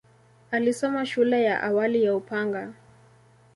Alisoma 0.51 1.05
shule 1.05 1.43
ya 1.43 1.61
awali 1.63 2.03
ya 2.03 2.15
Upanga. 2.15 2.73